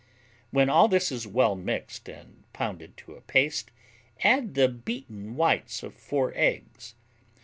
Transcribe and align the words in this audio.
When 0.49 0.67
all 0.67 0.87
this 0.87 1.11
is 1.11 1.27
well 1.27 1.55
mixed 1.55 2.09
and 2.09 2.51
pounded 2.53 2.97
to 3.05 3.13
a 3.13 3.21
paste, 3.21 3.69
add 4.23 4.55
the 4.55 4.67
beaten 4.67 5.35
whites 5.35 5.83
of 5.83 5.93
4 5.93 6.33
eggs. 6.35 6.95